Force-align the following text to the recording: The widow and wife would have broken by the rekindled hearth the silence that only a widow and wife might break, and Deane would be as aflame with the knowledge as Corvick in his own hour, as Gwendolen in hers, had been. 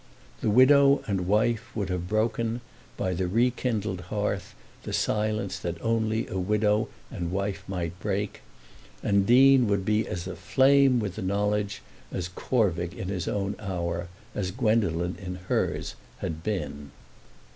The 0.39 0.49
widow 0.49 1.03
and 1.05 1.27
wife 1.27 1.69
would 1.75 1.89
have 1.89 2.07
broken 2.09 2.61
by 2.97 3.13
the 3.13 3.27
rekindled 3.27 4.01
hearth 4.09 4.55
the 4.81 4.93
silence 4.93 5.59
that 5.59 5.79
only 5.79 6.25
a 6.25 6.39
widow 6.39 6.89
and 7.11 7.29
wife 7.31 7.63
might 7.67 7.99
break, 7.99 8.41
and 9.03 9.27
Deane 9.27 9.67
would 9.67 9.85
be 9.85 10.07
as 10.07 10.25
aflame 10.25 10.99
with 10.99 11.17
the 11.17 11.21
knowledge 11.21 11.83
as 12.11 12.29
Corvick 12.29 12.95
in 12.95 13.09
his 13.09 13.27
own 13.27 13.55
hour, 13.59 14.07
as 14.33 14.49
Gwendolen 14.49 15.17
in 15.23 15.35
hers, 15.35 15.93
had 16.17 16.41
been. 16.41 16.89